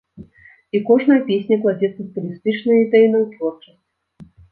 І 0.77 0.79
кожная 0.87 1.17
песня 1.27 1.55
кладзецца 1.65 2.01
стылістычна 2.07 2.71
і 2.79 2.81
ідэйна 2.85 3.17
ў 3.23 3.25
творчасць. 3.35 3.85